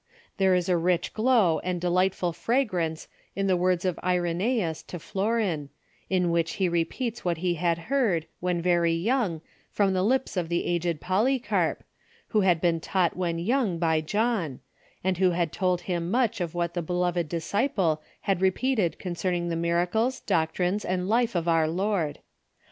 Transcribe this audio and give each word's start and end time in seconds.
There 0.37 0.55
is 0.55 0.67
a 0.67 0.77
rich 0.77 1.13
glow 1.13 1.59
and 1.59 1.79
de 1.79 1.87
lightful 1.87 2.33
fragrance 2.33 3.07
in 3.35 3.45
the 3.45 3.55
words 3.55 3.85
of 3.85 3.97
Irena^us 3.97 4.83
to 4.87 4.97
Florin, 4.97 5.69
in 6.09 6.31
which 6.31 6.53
he 6.53 6.67
repeats 6.67 7.23
what 7.23 7.37
he 7.37 7.53
had 7.53 7.77
heard, 7.77 8.25
when 8.39 8.63
very 8.63 8.93
young, 8.93 9.41
from 9.69 9.93
the 9.93 10.01
lips 10.01 10.35
of 10.35 10.49
the 10.49 10.65
aged 10.65 11.01
Polycarp, 11.01 11.83
who 12.29 12.41
had 12.41 12.59
been 12.59 12.79
taught 12.79 13.15
Avhen 13.15 13.45
young 13.45 13.77
by 13.77 14.01
John, 14.01 14.59
and 15.03 15.19
who 15.19 15.29
had 15.37 15.51
told 15.53 15.81
him 15.81 16.09
much 16.09 16.41
of 16.41 16.55
what 16.55 16.73
the 16.73 16.81
beloved 16.81 17.29
disciple 17.29 18.01
had 18.21 18.41
repeated 18.41 18.97
concerning 18.97 19.49
the 19.49 19.55
miracles, 19.55 20.19
doctrines, 20.21 20.83
and 20.83 21.07
life 21.07 21.35
of 21.35 21.47
our 21.47 21.67
Lord. 21.67 22.17